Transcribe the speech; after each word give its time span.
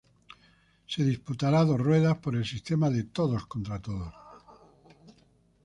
Se 0.91 1.01
disputará 1.03 1.59
a 1.59 1.63
dos 1.69 1.77
rueda, 1.79 2.19
por 2.21 2.35
el 2.35 2.43
sistema 2.43 2.89
de 2.89 3.03
todos 3.03 3.45
contra 3.45 3.79
todos. 3.83 4.11